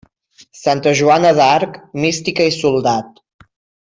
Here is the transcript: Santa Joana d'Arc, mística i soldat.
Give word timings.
Santa 0.59 0.93
Joana 1.01 1.33
d'Arc, 1.39 1.77
mística 2.05 2.47
i 2.53 2.59
soldat. 2.59 3.23